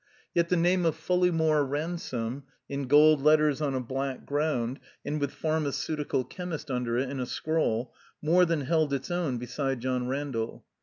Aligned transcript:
Yet 0.33 0.49
the 0.49 0.57
name 0.57 0.83
of 0.87 0.95
Pullejrmore 0.97 1.63
Ransome, 1.63 2.41
in 2.67 2.87
gold 2.87 3.21
letters 3.21 3.61
on 3.61 3.75
a 3.75 3.79
black 3.79 4.25
groimd, 4.25 4.77
and 5.05 5.21
with 5.21 5.29
Pharmaceutical 5.31 6.23
Chemist 6.23 6.71
under 6.71 6.97
it 6.97 7.07
in 7.07 7.19
a 7.19 7.27
scroll, 7.27 7.93
more 8.19 8.43
than 8.43 8.61
held 8.61 8.93
its 8.95 9.11
own 9.11 9.37
beside 9.37 9.79
John 9.79 10.07
Randall. 10.07 10.65